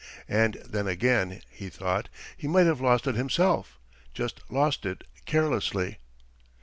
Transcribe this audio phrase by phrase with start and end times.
[0.29, 3.79] And then again, he thought, he might have lost it himself,
[4.15, 5.99] just lost it carelessly.